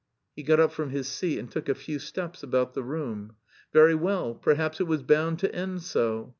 [0.35, 3.35] He got up from his seat and took a few steps about the room.
[3.71, 6.29] "Very well, perhaps it was bound to end so....